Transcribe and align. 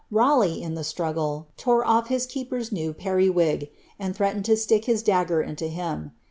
Raleigh, 0.09 0.63
in 0.63 0.73
the 0.73 0.83
struggle, 0.83 1.49
tore 1.57 1.85
off 1.85 2.07
hia 2.07 2.21
keeper's 2.21 2.71
new 2.71 2.95
wig, 3.35 3.69
and 3.99 4.15
threatened 4.15 4.45
to 4.45 4.57
stick 4.57 4.85
his 4.85 5.03
dagger 5.03 5.43
into 5.43 5.67
him. 5.67 6.13